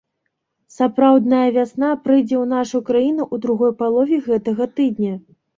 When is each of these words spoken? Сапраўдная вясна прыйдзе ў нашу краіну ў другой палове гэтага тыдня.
Сапраўдная 0.75 1.41
вясна 1.57 1.89
прыйдзе 2.05 2.35
ў 2.43 2.53
нашу 2.55 2.83
краіну 2.89 3.23
ў 3.33 3.47
другой 3.47 3.71
палове 3.83 4.21
гэтага 4.31 4.63
тыдня. 4.81 5.13